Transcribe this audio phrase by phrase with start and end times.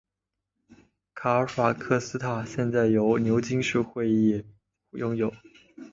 [1.13, 4.43] 卡尔法克斯塔现在由牛津市议会
[4.97, 5.31] 拥有。